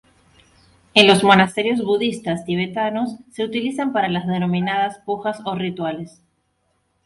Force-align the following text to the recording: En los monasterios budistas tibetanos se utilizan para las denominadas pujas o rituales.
En 0.95 1.05
los 1.05 1.23
monasterios 1.23 1.85
budistas 1.85 2.43
tibetanos 2.43 3.17
se 3.29 3.43
utilizan 3.45 3.93
para 3.93 4.09
las 4.09 4.25
denominadas 4.25 4.97
pujas 5.05 5.37
o 5.45 5.53
rituales. 5.53 6.23